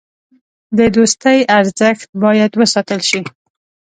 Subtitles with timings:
[0.77, 3.21] د دوستۍ ارزښت باید وساتل شي.